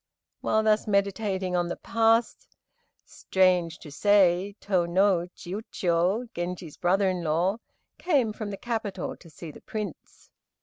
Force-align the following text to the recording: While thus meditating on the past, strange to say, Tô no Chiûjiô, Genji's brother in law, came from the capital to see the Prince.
While 0.39 0.63
thus 0.63 0.87
meditating 0.87 1.55
on 1.55 1.67
the 1.67 1.75
past, 1.75 2.47
strange 3.05 3.77
to 3.77 3.91
say, 3.91 4.55
Tô 4.59 4.89
no 4.89 5.27
Chiûjiô, 5.37 6.27
Genji's 6.33 6.75
brother 6.77 7.07
in 7.09 7.23
law, 7.23 7.59
came 7.99 8.33
from 8.33 8.49
the 8.49 8.57
capital 8.57 9.15
to 9.17 9.29
see 9.29 9.51
the 9.51 9.61
Prince. 9.61 10.31